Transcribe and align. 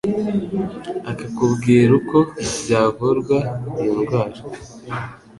akakubwira 1.11 1.91
uko 1.99 2.17
byavurwa 2.61 3.37
iyo 3.79 3.91
ndwara 3.99 4.39